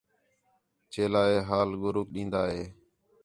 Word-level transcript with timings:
چیلا 0.91 1.23
ہے 1.29 1.37
حال 1.49 1.69
گُروک 1.81 2.07
ݙین٘داں 2.13 2.47
ہِے 2.53 2.63